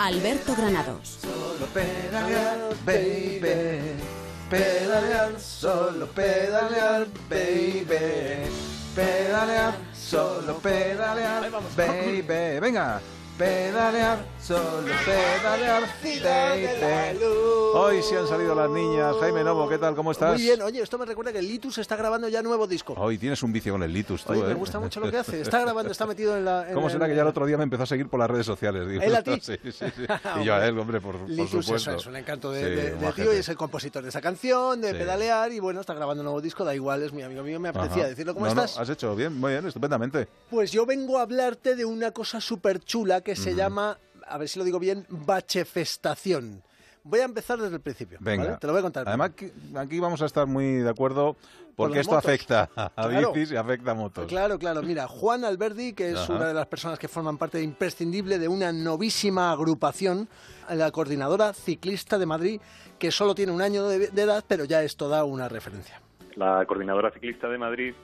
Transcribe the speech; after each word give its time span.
Alberto 0.00 0.56
Granados. 0.56 1.18
Solo 1.20 1.66
pedalear, 1.74 2.58
baby. 2.86 4.00
Pedalear, 4.48 5.38
solo 5.38 6.06
pedalear, 6.06 7.06
baby. 7.28 8.48
Pedalear, 8.94 9.74
solo 9.92 10.56
pedalear, 10.58 11.50
baby. 11.76 12.58
Venga. 12.60 13.02
Pedalear, 13.44 14.18
solo 14.38 14.60
pedalear, 15.06 15.84
baby. 16.04 17.24
Hoy 17.72 18.02
sí 18.02 18.14
han 18.14 18.26
salido 18.26 18.54
las 18.54 18.68
niñas. 18.68 19.16
Jaime 19.18 19.42
Novo, 19.42 19.66
¿qué 19.66 19.78
tal? 19.78 19.94
¿Cómo 19.96 20.12
estás? 20.12 20.34
Muy 20.34 20.42
bien, 20.42 20.60
oye, 20.60 20.82
esto 20.82 20.98
me 20.98 21.06
recuerda 21.06 21.32
que 21.32 21.38
el 21.38 21.48
Litus 21.48 21.78
está 21.78 21.96
grabando 21.96 22.28
ya 22.28 22.42
nuevo 22.42 22.66
disco. 22.66 22.92
Hoy 22.98 23.16
tienes 23.16 23.42
un 23.42 23.50
vicio 23.50 23.72
con 23.72 23.82
el 23.82 23.94
Litus, 23.94 24.24
tú, 24.24 24.32
Oye, 24.34 24.42
me 24.42 24.50
¿eh? 24.50 24.54
gusta 24.54 24.78
mucho 24.78 25.00
lo 25.00 25.10
que 25.10 25.16
hace. 25.16 25.40
Está 25.50 25.58
grabando, 25.60 25.90
está 25.90 26.04
metido 26.04 26.36
en 26.36 26.44
la. 26.44 26.68
en 26.68 26.74
¿Cómo 26.74 26.88
el- 26.88 26.92
será 26.92 27.08
que 27.08 27.14
ya 27.16 27.22
el 27.22 27.28
otro 27.28 27.46
día 27.46 27.56
me 27.56 27.64
empezó 27.64 27.84
a 27.84 27.86
seguir 27.86 28.10
por 28.10 28.20
las 28.20 28.28
redes 28.30 28.44
sociales? 28.44 28.86
Digo, 28.86 29.02
¿Él 29.02 29.14
a 29.16 29.22
ti? 29.22 29.30
Sí, 29.40 29.54
sí, 29.62 29.72
sí. 29.72 29.84
Y 30.42 30.44
yo 30.44 30.54
a 30.54 30.66
él, 30.66 30.78
hombre, 30.78 31.00
por, 31.00 31.16
por 31.16 31.30
Litus, 31.30 31.64
supuesto. 31.64 31.92
eso 31.92 31.94
es 32.00 32.06
un 32.06 32.16
encanto 32.16 32.52
de, 32.52 32.60
Sí, 32.62 32.70
de- 32.70 32.90
de 32.94 33.12
tío 33.14 33.32
y 33.32 33.36
es 33.38 33.48
el 33.48 33.56
compositor 33.56 34.02
de 34.02 34.10
esa 34.10 34.20
canción, 34.20 34.82
de 34.82 34.90
Sí. 34.90 34.96
pedalear 34.98 35.50
y 35.52 35.60
bueno, 35.60 35.80
está 35.80 35.94
grabando 35.94 36.20
un 36.20 36.24
nuevo 36.26 36.42
disco, 36.42 36.62
da 36.66 36.74
igual, 36.74 37.02
es 37.04 37.14
mi 37.14 37.22
amigo 37.22 37.42
mío, 37.42 37.58
me 37.58 37.70
apetecía 37.70 38.02
Ajá. 38.02 38.08
decirlo. 38.10 38.34
¿Cómo 38.34 38.44
No, 38.46 38.54
no, 38.54 38.64
estás? 38.64 38.78
has 38.78 38.90
hecho 38.90 39.16
bien, 39.16 39.34
muy 39.40 39.52
bien, 39.52 39.66
estupendamente. 39.66 40.28
Pues 40.50 40.72
yo 40.72 40.84
vengo 40.84 41.16
a 41.18 41.22
hablarte 41.22 41.74
de 41.74 41.86
una 41.86 42.10
cosa 42.10 42.38
súper 42.42 42.80
chula 42.84 43.22
que 43.22 43.29
se 43.36 43.54
llama, 43.54 43.98
a 44.26 44.38
ver 44.38 44.48
si 44.48 44.58
lo 44.58 44.64
digo 44.64 44.78
bien, 44.78 45.06
bachefestación. 45.08 46.62
Voy 47.02 47.20
a 47.20 47.24
empezar 47.24 47.58
desde 47.58 47.76
el 47.76 47.80
principio. 47.80 48.18
Venga. 48.20 48.44
¿vale? 48.44 48.56
Te 48.58 48.66
lo 48.66 48.74
voy 48.74 48.80
a 48.80 48.82
contar. 48.82 49.08
Además, 49.08 49.30
que- 49.30 49.52
aquí 49.76 49.98
vamos 49.98 50.20
a 50.20 50.26
estar 50.26 50.46
muy 50.46 50.76
de 50.76 50.90
acuerdo 50.90 51.34
porque 51.74 52.00
esto 52.00 52.14
motos. 52.14 52.28
afecta 52.28 52.68
a 52.76 52.90
Claro. 53.08 53.32
bicis 53.32 53.52
y 53.52 53.56
afecta 53.56 53.92
a 53.92 53.94
motos. 53.94 54.26
Claro, 54.26 54.58
claro. 54.58 54.82
Mira, 54.82 55.08
Juan 55.08 55.44
Alberdi, 55.46 55.94
que 55.94 56.10
es 56.10 56.18
Ajá. 56.18 56.34
una 56.34 56.48
de 56.48 56.54
las 56.54 56.66
personas 56.66 56.98
que 56.98 57.08
forman 57.08 57.38
parte 57.38 57.62
imprescindible 57.62 58.38
de 58.38 58.48
una 58.48 58.70
novísima 58.70 59.50
agrupación, 59.50 60.28
la 60.68 60.90
Coordinadora 60.90 61.54
Ciclista 61.54 62.18
de 62.18 62.26
Madrid, 62.26 62.60
que 62.98 63.10
solo 63.10 63.34
tiene 63.34 63.52
un 63.52 63.62
año 63.62 63.88
de, 63.88 64.08
de 64.08 64.22
edad, 64.22 64.44
pero 64.46 64.64
ya 64.66 64.82
es 64.82 64.94
toda 64.96 65.24
una 65.24 65.48
referencia. 65.48 66.02
La 66.36 66.64
Coordinadora 66.66 67.10
Ciclista 67.12 67.48
de 67.48 67.56
Madrid 67.56 67.94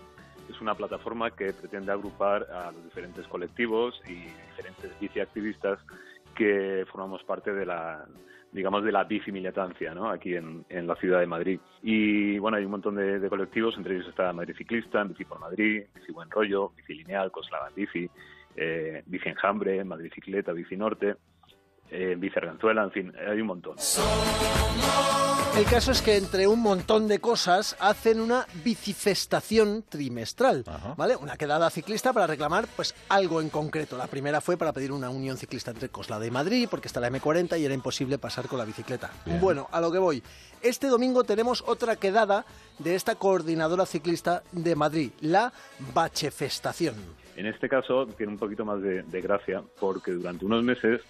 es 0.49 0.61
una 0.61 0.75
plataforma 0.75 1.31
que 1.31 1.53
pretende 1.53 1.93
agrupar 1.93 2.45
a 2.51 2.73
los 2.73 2.85
diferentes 2.85 3.27
colectivos 3.27 4.01
y 4.07 4.15
diferentes 4.51 4.99
biciactivistas 5.01 5.79
que 6.35 6.85
formamos 6.91 7.23
parte 7.25 7.53
de 7.53 7.67
la 7.67 8.07
digamos 8.53 8.85
de 8.85 8.93
la 8.93 9.05
bicimilitancia 9.05 9.95
¿no? 9.95 10.09
aquí 10.09 10.35
en, 10.35 10.65
en 10.69 10.87
la 10.87 10.97
ciudad 10.97 11.21
de 11.21 11.27
Madrid 11.27 11.61
y 11.83 12.39
bueno 12.39 12.57
hay 12.57 12.65
un 12.65 12.71
montón 12.71 12.95
de, 12.95 13.29
colectivos 13.29 13.77
entre 13.77 13.97
ellos 13.97 14.09
está 14.09 14.33
Madrid 14.33 14.55
Ciclista, 14.57 15.03
Bici 15.05 15.25
por 15.25 15.41
Madrid, 15.41 15.85
Bici 15.95 16.13
Buen 16.13 16.31
Rollo, 16.31 16.73
Bici 16.77 16.95
Lineal, 16.95 17.31
Coslava 17.31 17.71
Bici, 17.75 18.09
eh, 18.55 19.03
Bici 19.05 19.29
Enjambre, 19.29 19.85
Madrid 19.85 20.11
Cicleta, 20.15 20.53
Bici 20.53 20.77
Norte, 20.77 21.17
eh, 21.91 22.15
Bici 22.19 22.39
Arganzuela, 22.39 22.85
en 22.85 22.91
fin, 22.91 23.13
hay 23.29 23.41
un 23.41 23.47
montón. 23.47 23.77
El 25.57 25.65
caso 25.65 25.91
es 25.91 26.03
que 26.03 26.19
entre 26.19 26.47
un 26.47 26.61
montón 26.61 27.09
de 27.09 27.19
cosas 27.19 27.77
hacen 27.81 28.21
una 28.21 28.47
bicifestación 28.63 29.85
trimestral, 29.89 30.65
Ajá. 30.67 30.95
¿vale? 30.99 31.17
Una 31.17 31.39
quedada 31.39 31.71
ciclista 31.71 32.13
para 32.13 32.27
reclamar 32.27 32.67
pues 32.77 32.95
algo 33.09 33.41
en 33.41 33.49
concreto. 33.49 33.97
La 33.97 34.07
primera 34.07 34.43
fue 34.43 34.59
para 34.59 34.75
pedir 34.75 34.93
una 34.93 35.09
unión 35.09 35.39
ciclista 35.39 35.71
entre 35.71 35.89
Coslada 35.89 36.27
y 36.27 36.31
Madrid, 36.31 36.69
porque 36.71 36.89
está 36.89 37.01
la 37.01 37.11
M40 37.11 37.59
y 37.59 37.65
era 37.65 37.73
imposible 37.73 38.19
pasar 38.19 38.49
con 38.49 38.59
la 38.59 38.67
bicicleta. 38.67 39.11
Bien. 39.25 39.41
Bueno, 39.41 39.67
a 39.73 39.81
lo 39.81 39.91
que 39.91 39.99
voy. 39.99 40.23
Este 40.61 40.89
domingo 40.89 41.25
tenemos 41.25 41.65
otra 41.67 41.97
quedada 41.97 42.45
de 42.79 42.95
esta 42.95 43.15
coordinadora 43.15 43.87
ciclista 43.87 44.43
de 44.53 44.77
Madrid, 44.77 45.11
la 45.21 45.55
Bachefestación. 45.95 46.97
En 47.35 47.47
este 47.47 47.69
caso 47.69 48.07
tiene 48.09 48.33
un 48.33 48.39
poquito 48.39 48.67
más 48.67 48.83
de, 48.83 49.03
de 49.05 49.21
gracia 49.23 49.63
porque 49.81 50.13
durante 50.13 50.45
unos 50.45 50.63
meses 50.63 51.01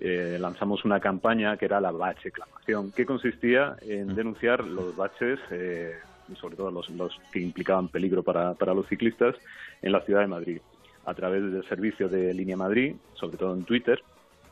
eh, 0.00 0.36
lanzamos 0.40 0.84
una 0.84 1.00
campaña 1.00 1.56
que 1.56 1.64
era 1.64 1.80
la 1.80 1.90
bacheclamación, 1.90 2.92
que 2.92 3.06
consistía 3.06 3.76
en 3.82 4.14
denunciar 4.14 4.64
los 4.64 4.94
baches, 4.96 5.38
eh, 5.50 5.94
sobre 6.34 6.56
todo 6.56 6.70
los, 6.70 6.88
los 6.90 7.18
que 7.32 7.40
implicaban 7.40 7.88
peligro 7.88 8.22
para, 8.22 8.54
para 8.54 8.74
los 8.74 8.86
ciclistas, 8.88 9.34
en 9.82 9.92
la 9.92 10.00
ciudad 10.02 10.20
de 10.20 10.26
Madrid. 10.26 10.60
A 11.04 11.14
través 11.14 11.40
del 11.52 11.66
servicio 11.68 12.08
de 12.08 12.34
Línea 12.34 12.56
Madrid, 12.56 12.96
sobre 13.14 13.36
todo 13.36 13.54
en 13.54 13.64
Twitter, 13.64 14.02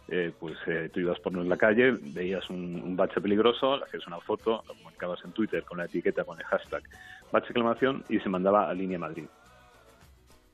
eh, 0.08 0.32
pues 0.38 0.56
eh, 0.66 0.90
tú 0.92 1.00
ibas 1.00 1.18
por 1.20 1.32
en 1.32 1.48
la 1.48 1.56
calle, 1.56 1.92
veías 1.92 2.48
un, 2.50 2.80
un 2.84 2.96
bache 2.96 3.20
peligroso, 3.20 3.78
le 3.78 3.84
hacías 3.84 4.06
una 4.06 4.20
foto, 4.20 4.62
lo 4.68 4.74
comunicabas 4.74 5.24
en 5.24 5.32
Twitter 5.32 5.64
con 5.64 5.78
la 5.78 5.86
etiqueta, 5.86 6.24
con 6.24 6.38
el 6.38 6.44
hashtag 6.44 6.82
bacheclamación 7.32 8.04
y 8.08 8.20
se 8.20 8.28
mandaba 8.28 8.68
a 8.68 8.74
Línea 8.74 8.98
Madrid. 8.98 9.24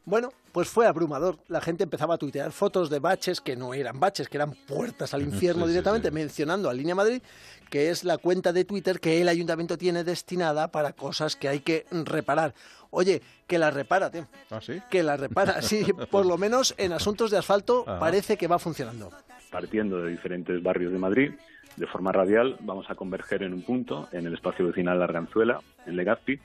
Bueno, 0.04 0.30
pues 0.52 0.68
fue 0.68 0.86
abrumador. 0.86 1.36
La 1.48 1.60
gente 1.60 1.84
empezaba 1.84 2.14
a 2.14 2.18
tuitear 2.18 2.50
fotos 2.52 2.90
de 2.90 2.98
baches 2.98 3.40
que 3.40 3.54
no 3.54 3.74
eran 3.74 4.00
baches, 4.00 4.28
que 4.28 4.38
eran 4.38 4.52
puertas 4.66 5.14
al 5.14 5.22
infierno 5.22 5.62
Sí, 5.62 5.68
sí, 5.68 5.72
directamente, 5.72 6.08
sí. 6.08 6.14
mencionando 6.14 6.68
a 6.70 6.74
Línea 6.74 6.94
Madrid, 6.94 7.22
que 7.68 7.90
es 7.90 8.02
la 8.04 8.18
cuenta 8.18 8.52
de 8.52 8.64
Twitter 8.64 8.98
que 8.98 9.20
el 9.20 9.28
ayuntamiento 9.28 9.78
tiene 9.78 10.02
destinada 10.02 10.68
para 10.72 10.92
cosas 10.94 11.36
que 11.36 11.48
hay 11.48 11.60
que 11.60 11.86
reparar. 11.90 12.54
Oye, 12.90 13.22
que 13.46 13.58
la 13.58 13.70
repara, 13.70 14.10
tío. 14.10 14.26
¿Ah, 14.50 14.60
sí? 14.60 14.80
Que 14.90 15.02
la 15.02 15.16
repara, 15.16 15.62
sí, 15.62 15.84
por 16.10 16.26
lo 16.26 16.36
menos 16.38 16.74
en 16.78 16.92
asuntos 16.92 17.30
de 17.30 17.38
asfalto 17.38 17.84
Ajá. 17.86 18.00
parece 18.00 18.36
que 18.36 18.48
va 18.48 18.58
funcionando. 18.58 19.10
partiendo 19.52 20.02
de 20.02 20.10
diferentes 20.10 20.60
barrios 20.62 20.92
de 20.92 20.98
Madrid, 20.98 21.32
de 21.76 21.86
forma 21.86 22.10
radial, 22.10 22.56
vamos 22.60 22.86
a 22.90 22.94
converger 22.96 23.42
en 23.44 23.52
un 23.52 23.62
punto, 23.62 24.08
en 24.12 24.26
el 24.26 24.34
espacio 24.34 24.66
vecinal 24.66 25.00
Arganzuela, 25.02 25.60
en 25.86 25.96
Legazpi, 25.96 26.40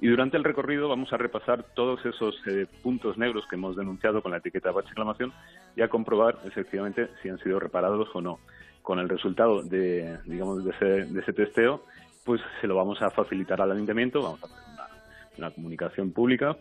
y 0.00 0.08
durante 0.08 0.36
el 0.36 0.44
recorrido 0.44 0.88
vamos 0.88 1.12
a 1.12 1.16
repasar 1.16 1.64
todos 1.74 2.04
esos 2.04 2.36
eh, 2.46 2.66
puntos 2.82 3.16
negros 3.16 3.44
que 3.48 3.56
hemos 3.56 3.76
denunciado 3.76 4.22
con 4.22 4.32
la 4.32 4.38
etiqueta 4.38 4.70
de 4.70 4.82
reclamación 4.82 5.32
y 5.74 5.82
a 5.82 5.88
comprobar 5.88 6.38
efectivamente 6.44 7.08
si 7.22 7.28
han 7.28 7.38
sido 7.38 7.58
reparados 7.58 8.08
o 8.14 8.20
no. 8.20 8.38
Con 8.82 8.98
el 8.98 9.08
resultado 9.08 9.62
de, 9.62 10.18
digamos, 10.26 10.64
de 10.64 10.70
ese, 10.70 11.12
de 11.12 11.20
ese 11.20 11.32
testeo, 11.32 11.82
pues 12.24 12.40
se 12.60 12.66
lo 12.66 12.76
vamos 12.76 13.00
a 13.02 13.10
facilitar 13.10 13.60
al 13.60 13.72
ayuntamiento, 13.72 14.22
vamos 14.22 14.42
a 14.42 14.46
hacer 14.46 14.58
una, 15.38 15.50
comunicación 15.50 16.12
pública 16.12 16.56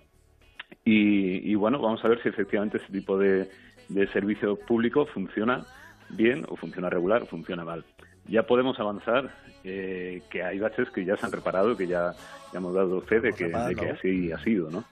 y, 0.84 1.52
y, 1.52 1.56
bueno, 1.56 1.80
vamos 1.80 2.04
a 2.04 2.08
ver 2.08 2.22
si 2.24 2.30
efectivamente 2.30 2.78
ese 2.78 2.92
tipo 2.92 3.18
de, 3.18 3.50
de 3.90 4.08
servicio 4.08 4.58
público 4.58 5.06
funciona 5.08 5.66
bien 6.10 6.46
o 6.50 6.56
funciona 6.56 6.90
regular 6.90 7.24
o 7.24 7.26
funciona 7.26 7.64
mal. 7.64 7.84
Ya 8.28 8.44
podemos 8.44 8.80
avanzar 8.80 9.34
eh, 9.64 10.22
que 10.30 10.44
hay 10.44 10.60
baches 10.60 10.90
que 10.90 11.06
ya 11.06 11.16
se 11.18 11.26
han 11.26 11.32
reparado, 11.32 11.78
que 11.78 11.88
ya, 11.88 12.14
ya 12.52 12.60
hemos 12.60 12.74
dado 12.74 13.02
fe 13.02 13.20
de 13.20 13.34
que, 13.34 13.54
así 13.54 14.32
ha 14.32 14.38
sido, 14.40 14.70
¿no? 14.70 14.84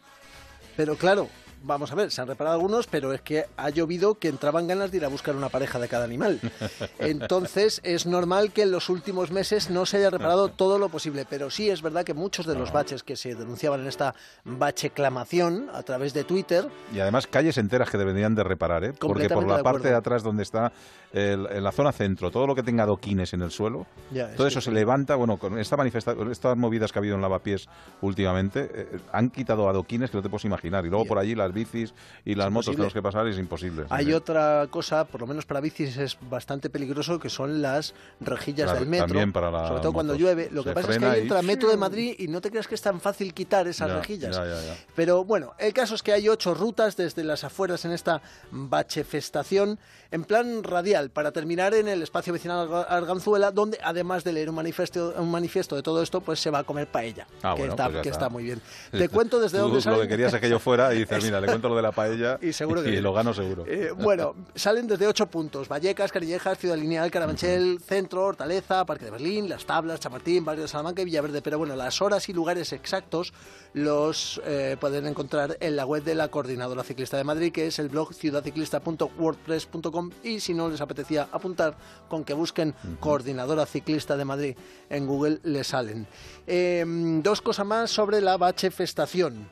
Pero 0.76 0.96
claro, 0.96 1.28
vamos 1.64 1.92
a 1.92 1.96
ver, 1.96 2.12
se 2.12 2.22
han 2.22 2.28
reparado 2.28 2.56
algunos, 2.56 2.88
pero 2.88 3.14
es 3.14 3.22
que 3.22 3.46
ha 3.58 3.70
llovido 3.70 4.16
que 4.16 4.28
entraban 4.28 4.68
ganas 4.68 4.92
de 4.92 4.98
ir 4.98 5.06
a 5.06 5.08
buscar 5.08 5.36
una 5.36 5.50
pareja 5.50 5.80
de 5.80 5.88
cada 5.88 6.04
animal. 6.06 6.40
Entonces 7.00 7.80
es 7.84 8.06
normal 8.06 8.52
que 8.52 8.64
en 8.64 8.72
los 8.72 8.90
últimos 8.90 9.32
meses 9.32 9.70
no 9.70 9.86
se 9.86 9.98
haya 9.98 10.10
reparado 10.10 10.50
todo 10.50 10.78
lo 10.78 10.90
posible, 10.90 11.26
pero 11.30 11.50
sí 11.50 11.70
es 11.70 11.82
verdad 11.82 12.04
que 12.04 12.14
muchos 12.14 12.46
de 12.46 12.56
los 12.56 12.72
baches 12.72 13.04
que 13.04 13.16
se 13.16 13.36
denunciaban 13.36 13.82
en 13.82 13.88
esta 13.88 14.14
bacheclamación 14.44 15.70
a 15.74 15.84
través 15.84 16.14
de 16.14 16.24
Twitter, 16.24 16.68
Y 16.94 17.00
además 17.00 17.28
calles 17.28 17.58
enteras 17.58 17.90
que 17.90 17.98
deberían 17.98 18.36
de 18.36 18.44
reparar, 18.44 18.84
¿eh? 18.84 18.94
Porque 19.00 19.30
por 19.30 19.48
la 19.48 19.58
de 19.58 19.64
parte 19.64 19.88
de 19.88 19.96
atrás 19.96 20.24
donde 20.24 20.44
está 20.44 20.72
el- 21.12 21.48
en 21.52 21.64
la 21.64 21.72
zona 21.72 21.92
centro, 21.92 22.32
todo 22.32 22.48
lo 22.48 22.56
que 22.56 22.64
tenga 22.64 22.84
adoquines 22.84 23.34
en 23.34 23.42
el 23.42 23.52
suelo, 23.52 23.86
Ya, 24.12 24.34
todo 24.36 24.48
es 24.48 24.54
eso 24.54 24.60
que 24.60 24.66
se 24.66 24.72
levanta, 24.72 25.16
bueno, 25.16 25.38
con 25.38 25.58
esta 25.60 25.78
manifesta 25.78 26.16
con 26.16 26.32
estas 26.32 26.58
movidas 26.58 26.92
que 26.92 27.00
ha 27.00 27.02
habido 27.02 27.16
en 27.16 27.22
Lavapiés 27.22 27.68
últimamente, 28.02 28.70
eh, 28.74 28.88
han 29.12 29.30
quitado 29.30 29.70
adoquines 29.70 30.10
que 30.12 30.18
no 30.18 30.24
te 30.24 30.30
puedes 30.30 30.46
imaginar. 30.46 30.86
Y 30.86 30.90
luego 30.90 31.06
Ya. 31.06 31.10
por 31.10 31.18
allí 31.20 31.36
las 31.36 31.53
bicis 31.54 31.94
y 32.26 32.36
las 32.36 32.52
motos 32.52 32.72
tenemos 32.76 32.94
que 32.94 33.02
pasar 33.02 33.28
es 33.28 33.38
imposible. 33.38 33.86
Hay 33.90 34.06
Sí. 34.06 34.14
otra 34.14 34.68
cosa, 34.70 35.06
por 35.06 35.22
lo 35.22 35.28
menos 35.28 35.46
para 35.46 35.62
bicis 35.62 35.96
es 35.98 36.18
bastante 36.30 36.70
peligroso, 36.70 37.20
que 37.20 37.30
son 37.30 37.62
las 37.62 37.94
rejillas 38.20 38.66
Claro, 38.66 38.80
del 38.80 38.90
metro. 38.90 39.08
también 39.08 39.32
para 39.32 39.52
las 39.52 39.68
sobre 39.68 39.82
todo 39.82 39.94
cuando 39.94 40.14
motos. 40.14 40.22
llueve. 40.26 40.50
Lo 40.52 40.64
Se 40.64 40.70
que 40.70 40.76
pasa 40.76 40.92
es 40.92 40.98
que 40.98 41.06
ahí 41.06 41.20
y- 41.20 41.22
entra 41.24 41.42
Metro 41.42 41.70
de 41.70 41.78
Madrid 41.78 42.16
y 42.18 42.28
no 42.28 42.42
te 42.42 42.50
creas 42.50 42.68
que 42.68 42.76
es 42.76 42.82
tan 42.82 43.00
fácil 43.00 43.34
quitar 43.34 43.68
esas 43.68 43.88
Ya, 43.90 43.96
rejillas. 43.98 44.36
ya, 44.36 44.46
ya. 44.46 44.76
Pero 44.96 45.24
bueno, 45.24 45.54
el 45.60 45.74
caso 45.74 45.96
es 45.96 46.04
que 46.04 46.12
hay 46.14 46.28
ocho 46.30 46.54
rutas 46.54 46.98
desde 46.98 47.24
las 47.24 47.44
afueras 47.44 47.86
en 47.86 47.92
esta 47.92 48.22
bachefestación 48.52 49.80
en 50.12 50.24
plan 50.26 50.64
radial 50.64 51.10
para 51.10 51.32
terminar 51.32 51.74
en 51.74 51.88
el 51.88 52.02
espacio 52.04 52.34
vecinal 52.34 52.68
Arga- 52.68 52.86
Arganzuela, 52.88 53.52
donde 53.52 53.80
además 53.84 54.24
de 54.24 54.34
leer 54.34 54.50
un 54.50 54.56
manifiesto, 54.56 55.14
un 55.18 55.32
manifiesto 55.32 55.76
de 55.76 55.82
todo 55.82 56.04
esto, 56.04 56.22
pues 56.22 56.40
se 56.40 56.52
va 56.52 56.60
a 56.60 56.64
comer 56.64 56.88
paella, 56.88 57.26
Ah, 57.42 57.54
que, 57.56 57.62
bueno, 57.62 57.74
está, 57.74 57.90
pues 57.90 58.02
que 58.04 58.10
está. 58.10 58.26
está 58.26 58.30
muy 58.30 58.44
bien. 58.44 58.62
Te 58.92 59.10
cuento 59.10 59.40
desde 59.40 59.58
dónde 59.58 59.82
Lo 59.90 60.02
que 60.02 60.08
querías 60.08 60.34
es 60.34 60.40
que 60.40 60.50
yo 60.50 60.60
fuera 60.60 60.94
y 60.94 61.00
dices, 61.00 61.24
mira, 61.24 61.42
le 61.44 61.52
cuento 61.52 61.70
lo 61.70 61.76
de 61.76 61.82
la 61.82 61.92
paella 61.92 62.40
Y 62.42 62.54
seguro 62.54 62.82
que 62.82 62.90
bien. 62.92 63.04
lo 63.04 63.14
gano 63.14 63.34
seguro. 63.34 63.66
Eh, 63.68 63.92
bueno, 63.96 64.36
salen 64.56 64.88
desde 64.88 65.08
ocho 65.08 65.28
puntos: 65.28 65.68
Vallecas, 65.68 66.12
Canillejas, 66.12 66.58
Ciudad 66.58 66.78
Lineal, 66.78 67.12
Carabanchel, 67.12 67.80
Centro, 67.80 68.26
Hortaleza, 68.26 68.86
Parque 68.86 69.06
de 69.06 69.12
Berlín, 69.12 69.50
Las 69.50 69.66
Tablas, 69.66 70.00
Chamartín, 70.00 70.44
Barrio 70.46 70.64
de 70.64 70.68
Salamanca 70.68 71.02
y 71.02 71.06
Villaverde. 71.06 71.42
Pero 71.42 71.58
bueno, 71.58 71.76
las 71.76 72.02
horas 72.02 72.28
y 72.30 72.34
lugares 72.34 72.74
exactos 72.74 73.34
los 73.74 74.42
eh, 74.46 74.78
pueden 74.80 75.06
encontrar 75.08 75.58
en 75.60 75.76
la 75.76 75.86
web 75.86 76.04
de 76.04 76.16
la 76.16 76.30
Coordinadora 76.30 76.84
Ciclista 76.84 77.18
de 77.18 77.24
Madrid, 77.24 77.52
que 77.52 77.68
es 77.68 77.80
el 77.80 77.90
blog 77.90 78.14
ciudadciclista.wordpress.com. 78.14 80.12
Y 80.24 80.40
si 80.40 80.54
no 80.54 80.70
les 80.70 80.82
apetecía 80.82 81.28
apuntar, 81.32 81.76
con 82.08 82.24
que 82.24 82.34
busquen 82.34 82.76
Coordinadora 83.00 83.66
Ciclista 83.66 84.16
de 84.18 84.26
Madrid 84.26 84.56
en 84.90 85.08
Google, 85.08 85.40
le 85.44 85.64
salen. 85.64 86.08
Eh, 86.48 86.84
dos 87.24 87.42
cosas 87.42 87.66
más 87.66 87.90
sobre 87.92 88.22
la 88.22 88.38
bachefestación. 88.38 89.48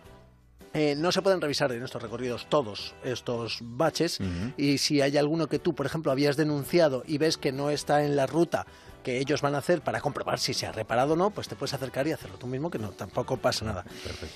Eh, 0.74 0.96
no 0.98 1.12
se 1.12 1.22
pueden 1.22 1.42
revisar 1.42 1.72
en 1.74 1.84
estos 1.84 2.02
recorridos 2.02 2.48
todos 2.50 2.96
estos 3.04 3.60
baches. 3.62 4.20
Y 4.58 4.78
si 4.78 5.02
hay 5.02 5.18
alguno 5.18 5.48
que 5.48 5.60
tú, 5.60 5.76
por 5.76 5.86
ejemplo, 5.86 6.12
habías 6.12 6.38
denunciado 6.38 7.04
y 7.06 7.18
ves 7.18 7.38
que 7.38 7.52
no 7.52 7.70
está 7.70 8.04
en 8.04 8.16
la 8.16 8.26
ruta 8.26 8.66
que 9.04 9.20
ellos 9.20 9.42
van 9.42 9.56
a 9.56 9.58
hacer 9.58 9.82
para 9.82 10.00
comprobar 10.00 10.40
si 10.40 10.54
se 10.54 10.68
ha 10.68 10.72
reparado 10.72 11.14
o 11.14 11.16
no, 11.16 11.32
pues 11.32 11.48
te 11.48 11.56
puedes 11.56 11.74
acercar 11.74 12.08
y 12.08 12.12
hacerlo 12.12 12.38
tú 12.38 12.48
mismo, 12.48 12.70
que 12.70 12.80
no 12.80 12.90
tampoco 12.90 13.38
pasa 13.38 13.66
nada. 13.66 13.86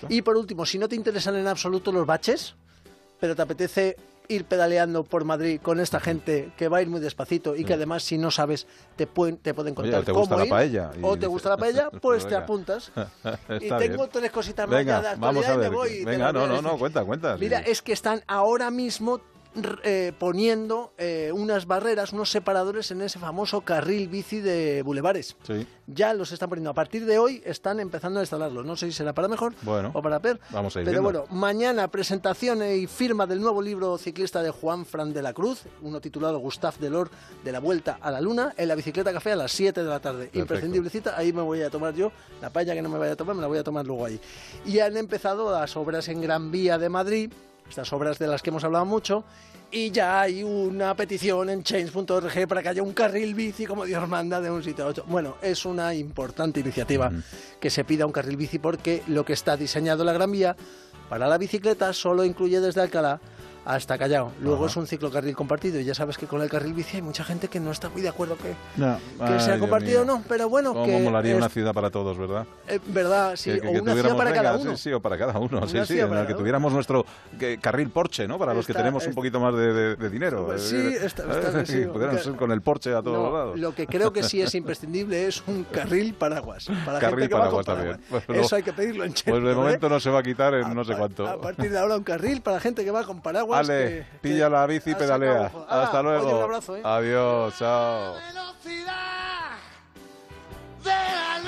Y 0.09 0.23
por 0.23 0.35
último, 0.37 0.65
si 0.65 0.77
no 0.77 0.89
te 0.89 0.95
interesan 0.95 1.35
en 1.35 1.47
absoluto 1.47 1.91
los 1.91 2.05
baches, 2.05 2.55
pero 3.19 3.35
te 3.35 3.41
apetece 3.41 3.95
ir 4.27 4.45
pedaleando 4.45 5.03
por 5.03 5.23
Madrid 5.25 5.59
con 5.61 5.79
esta 5.79 5.99
gente 5.99 6.51
que 6.57 6.67
va 6.67 6.77
a 6.77 6.81
ir 6.81 6.87
muy 6.87 6.99
despacito 6.99 7.55
y 7.55 7.63
que 7.63 7.73
además 7.73 8.03
si 8.03 8.17
no 8.17 8.31
sabes 8.31 8.67
te 8.95 9.07
pueden, 9.07 9.37
te 9.37 9.53
pueden 9.53 9.75
contar 9.75 10.03
te 10.03 10.11
gusta 10.11 10.37
la 10.37 10.45
paella 10.45 10.91
o 11.01 11.17
te 11.17 11.27
gusta 11.27 11.49
la 11.49 11.57
paella 11.57 11.89
pues 12.01 12.27
te 12.27 12.35
apuntas. 12.35 12.91
Y 13.61 13.69
tengo 13.69 14.07
tres 14.07 14.31
cositas 14.31 14.67
más 14.67 14.85
de 14.85 15.15
vamos 15.17 15.45
a 15.45 15.57
ver. 15.57 15.69
me 15.69 15.75
voy 15.75 16.03
Venga, 16.03 16.31
no, 16.31 16.47
no, 16.47 16.61
no, 16.61 16.77
cuenta, 16.77 17.03
cuenta. 17.03 17.37
Mira, 17.37 17.59
es 17.59 17.81
que 17.81 17.93
están 17.93 18.21
ahora 18.27 18.71
mismo 18.71 19.21
eh, 19.83 20.11
poniendo 20.17 20.93
eh, 20.97 21.31
unas 21.33 21.65
barreras, 21.65 22.13
unos 22.13 22.29
separadores 22.29 22.91
en 22.91 23.01
ese 23.01 23.19
famoso 23.19 23.61
carril 23.61 24.07
bici 24.09 24.39
de 24.41 24.81
bulevares. 24.81 25.35
Sí. 25.43 25.65
Ya 25.87 26.13
los 26.13 26.31
están 26.31 26.49
poniendo. 26.49 26.71
A 26.71 26.73
partir 26.73 27.05
de 27.05 27.19
hoy 27.19 27.41
están 27.45 27.79
empezando 27.79 28.19
a 28.19 28.23
instalarlos. 28.23 28.65
No 28.65 28.75
sé 28.75 28.87
si 28.87 28.93
será 28.93 29.13
para 29.13 29.27
mejor 29.27 29.53
o 29.93 30.01
para 30.01 30.19
peor. 30.19 30.39
Vamos 30.49 30.75
a 30.75 30.79
ir 30.81 30.85
Pero 30.85 31.01
viendo. 31.01 31.21
bueno, 31.21 31.35
mañana 31.39 31.87
presentación 31.89 32.63
y 32.63 32.87
firma 32.87 33.25
del 33.27 33.39
nuevo 33.39 33.61
libro 33.61 33.97
ciclista 33.97 34.41
de 34.41 34.49
Juan 34.51 34.85
Fran 34.85 35.13
de 35.13 35.21
la 35.21 35.33
Cruz, 35.33 35.63
uno 35.81 36.01
titulado 36.01 36.39
Gustave 36.39 36.77
Delors 36.79 37.11
de 37.43 37.51
la 37.51 37.59
Vuelta 37.59 37.97
a 38.01 38.11
la 38.11 38.19
Luna, 38.21 38.53
en 38.57 38.67
la 38.67 38.75
bicicleta 38.75 39.13
café 39.13 39.33
a 39.33 39.35
las 39.35 39.51
7 39.51 39.83
de 39.83 39.89
la 39.89 39.99
tarde. 39.99 40.29
Imprescindible 40.33 40.89
cita, 40.89 41.15
ahí 41.17 41.31
me 41.31 41.41
voy 41.41 41.61
a 41.61 41.69
tomar 41.69 41.93
yo. 41.93 42.11
La 42.41 42.49
paella 42.49 42.73
que 42.73 42.81
no 42.81 42.89
me 42.89 42.97
vaya 42.97 43.13
a 43.13 43.15
tomar, 43.15 43.35
me 43.35 43.41
la 43.41 43.47
voy 43.47 43.57
a 43.59 43.63
tomar 43.63 43.85
luego 43.85 44.05
ahí. 44.05 44.19
Y 44.65 44.79
han 44.79 44.97
empezado 44.97 45.51
las 45.51 45.75
obras 45.77 46.07
en 46.07 46.21
Gran 46.21 46.51
Vía 46.51 46.77
de 46.77 46.89
Madrid, 46.89 47.31
estas 47.69 47.91
obras 47.93 48.19
de 48.19 48.27
las 48.27 48.41
que 48.41 48.49
hemos 48.49 48.63
hablado 48.63 48.85
mucho, 48.85 49.23
y 49.71 49.91
ya 49.91 50.21
hay 50.21 50.43
una 50.43 50.95
petición 50.95 51.49
en 51.49 51.63
change.org 51.63 52.47
para 52.47 52.63
que 52.63 52.69
haya 52.69 52.83
un 52.83 52.93
carril 52.93 53.33
bici 53.33 53.65
como 53.65 53.85
Dios 53.85 54.07
manda 54.07 54.39
de 54.39 54.49
un 54.49 54.63
sitio 54.63 54.85
a 54.85 54.87
otro. 54.87 55.03
Bueno, 55.07 55.35
es 55.41 55.65
una 55.65 55.93
importante 55.93 56.59
iniciativa 56.59 57.11
que 57.59 57.69
se 57.69 57.83
pida 57.83 58.05
un 58.05 58.11
carril 58.11 58.37
bici 58.37 58.59
porque 58.59 59.03
lo 59.07 59.25
que 59.25 59.33
está 59.33 59.57
diseñado 59.57 60.03
la 60.03 60.13
Gran 60.13 60.31
Vía 60.31 60.55
para 61.09 61.27
la 61.27 61.37
bicicleta 61.37 61.91
solo 61.93 62.23
incluye 62.23 62.61
desde 62.61 62.81
Alcalá 62.81 63.19
hasta 63.65 63.97
Callao. 63.97 64.31
Luego 64.41 64.67
es 64.67 64.75
un 64.77 64.87
ciclocarril 64.87 65.35
compartido 65.35 65.79
y 65.79 65.83
ya 65.85 65.93
sabes 65.95 66.17
que 66.17 66.27
con 66.27 66.41
el 66.41 66.49
carril 66.49 66.73
bici 66.73 66.97
hay 66.97 67.01
mucha 67.01 67.23
gente 67.23 67.47
que 67.47 67.59
no 67.59 67.71
está 67.71 67.89
muy 67.89 68.01
de 68.01 68.09
acuerdo 68.09 68.37
que, 68.37 68.53
no. 68.77 68.97
que 69.25 69.39
sea 69.39 69.57
compartido 69.59 70.03
o 70.03 70.05
no, 70.05 70.23
pero 70.29 70.47
bueno, 70.49 70.73
¿Cómo 70.73 70.85
que 70.85 70.99
molaría 70.99 71.31
es, 71.33 71.37
una 71.37 71.49
ciudad 71.49 71.73
para 71.73 71.89
todos, 71.89 72.17
verdad? 72.17 72.45
Eh, 72.67 72.79
verdad, 72.87 73.35
sí, 73.35 73.51
que, 73.51 73.61
que, 73.61 73.67
o 73.79 73.81
una 73.81 73.93
ciudad 73.93 74.15
para 74.17 74.33
cada 74.33 74.55
uno. 74.57 74.77
Sí, 74.77 74.83
sí, 74.83 74.93
o 74.93 75.01
para 75.01 75.17
cada 75.17 75.37
uno, 75.39 75.57
Una 75.59 75.67
sí, 75.67 75.79
sí, 75.85 75.99
en 75.99 76.13
el 76.13 76.27
que 76.27 76.33
tuviéramos 76.35 76.71
nuestro 76.73 77.05
carril 77.61 77.89
Porsche, 77.89 78.27
¿no? 78.27 78.37
Para 78.37 78.53
los 78.53 78.65
que 78.65 78.71
Está- 78.71 78.81
tenemos 78.83 79.03
un 79.03 79.09
está- 79.09 79.15
poquito 79.15 79.39
más 79.39 79.53
de, 79.55 79.73
de- 79.73 79.95
de 79.95 80.09
dinero. 80.09 80.45
Pues 80.45 80.61
sí, 80.61 80.75
está- 81.01 81.23
está- 81.23 81.61
eh, 81.61 81.65
sí, 81.65 81.77
y 81.83 81.85
pudiéramos 81.87 82.21
que- 82.21 82.29
ir 82.29 82.35
con 82.35 82.51
el 82.51 82.61
Porsche 82.61 82.93
a 82.93 83.01
todos 83.01 83.17
No, 83.17 83.31
lados. 83.35 83.59
Lo 83.59 83.73
que 83.73 83.87
creo 83.87 84.13
que 84.13 84.23
sí 84.23 84.41
es 84.41 84.53
imprescindible 84.55 85.25
es 85.27 85.43
un 85.47 85.63
carril 85.63 86.13
paraguas. 86.13 86.67
Para 86.85 86.99
Carril 86.99 87.21
gente 87.21 87.29
que 87.29 87.39
va 87.39 87.49
con 87.49 87.63
paraguas 87.63 87.99
también. 88.25 88.43
Eso 88.43 88.55
hay 88.55 88.63
que 88.63 88.73
pedirlo 88.73 89.03
en 89.05 89.13
Pues 89.13 89.43
de 89.43 89.51
¿eh? 89.51 89.55
momento 89.55 89.89
no 89.89 89.99
se 89.99 90.09
va 90.09 90.19
a 90.19 90.23
quitar 90.23 90.53
en 90.53 90.73
no 90.73 90.83
sé 90.83 90.95
cuánto. 90.95 91.27
A 91.27 91.39
partir 91.41 91.71
de 91.71 91.79
ahora 91.79 91.97
un 91.97 92.03
carril 92.03 92.41
para 92.41 92.59
gente 92.59 92.83
que 92.85 92.91
va 92.91 93.03
con 93.03 93.21
paraguas. 93.21 93.54
Ale, 93.59 93.87
que- 94.11 94.17
pilla 94.21 94.45
que 94.45 94.49
la 94.51 94.65
bici 94.67 94.91
y 94.91 94.95
pedalea. 94.95 95.51
Ah, 95.69 95.83
Hasta 95.83 96.01
luego. 96.01 96.25
oye, 96.25 96.35
un 96.35 96.43
abrazo, 96.43 96.75
¿eh? 96.77 96.81
Adiós, 96.83 97.53
chao. 97.57 98.13
velocidad 98.13 99.57
de 100.83 100.89
la 100.89 101.39